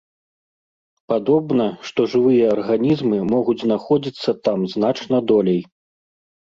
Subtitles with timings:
[1.13, 5.61] Падобна, што жывыя арганізмы могуць знаходзіцца там значна долей.